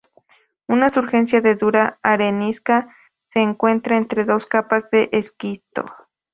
[0.67, 2.89] Una surgencia de dura arenisca
[3.21, 5.85] se encuentra entre dos capas de esquisto.